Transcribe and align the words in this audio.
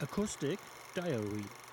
Acoustic 0.00 0.60
Diary. 0.94 1.67